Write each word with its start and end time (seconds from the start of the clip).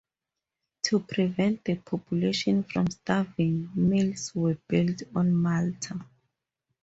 To 0.85 0.97
prevent 0.99 1.63
the 1.63 1.75
population 1.75 2.63
from 2.63 2.89
starving, 2.89 3.69
mills 3.75 4.33
were 4.33 4.57
built 4.67 5.03
on 5.13 5.31
Malta. 5.35 6.03